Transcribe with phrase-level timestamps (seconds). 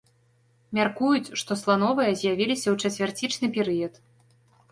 [0.77, 3.93] Мяркуюць, што слановыя з'явіліся ў чацвярцічны перыяд.